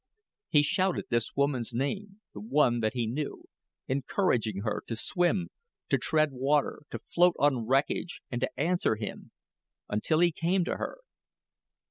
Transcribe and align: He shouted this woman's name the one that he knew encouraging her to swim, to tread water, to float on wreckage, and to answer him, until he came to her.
He 0.49 0.63
shouted 0.63 1.05
this 1.11 1.35
woman's 1.35 1.75
name 1.75 2.21
the 2.33 2.39
one 2.41 2.79
that 2.79 2.95
he 2.95 3.05
knew 3.05 3.45
encouraging 3.87 4.61
her 4.63 4.81
to 4.87 4.95
swim, 4.95 5.49
to 5.89 5.99
tread 5.99 6.31
water, 6.31 6.81
to 6.89 6.97
float 7.07 7.35
on 7.37 7.67
wreckage, 7.67 8.23
and 8.31 8.41
to 8.41 8.49
answer 8.59 8.95
him, 8.95 9.29
until 9.87 10.17
he 10.21 10.31
came 10.31 10.63
to 10.63 10.77
her. 10.77 11.01